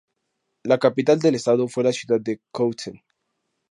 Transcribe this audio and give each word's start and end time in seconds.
La 0.63 0.79
capital 0.79 1.19
del 1.19 1.35
Estado 1.35 1.67
fue 1.67 1.83
la 1.83 1.93
ciudad 1.93 2.19
de 2.19 2.41
Köthen. 2.51 3.03